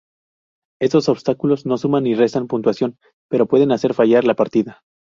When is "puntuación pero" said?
2.47-3.45